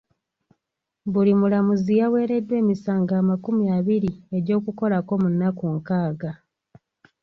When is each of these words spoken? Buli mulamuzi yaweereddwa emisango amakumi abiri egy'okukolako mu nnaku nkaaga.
Buli 1.11 1.31
mulamuzi 1.41 1.93
yaweereddwa 2.01 2.55
emisango 2.61 3.11
amakumi 3.21 3.63
abiri 3.77 4.11
egy'okukolako 4.37 5.13
mu 5.21 5.27
nnaku 5.33 5.63
nkaaga. 5.77 6.31